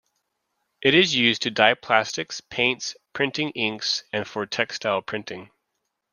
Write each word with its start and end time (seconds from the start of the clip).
It 0.81 0.95
is 0.95 1.13
used 1.13 1.43
to 1.43 1.51
dye 1.51 1.75
plastics, 1.75 2.41
paints, 2.41 2.95
printing 3.13 3.51
inks, 3.51 4.03
and 4.11 4.27
for 4.27 4.47
textile 4.47 5.03
printing. 5.03 5.51